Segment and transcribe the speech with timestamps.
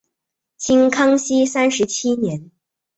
[0.57, 2.49] 清康熙三十七年。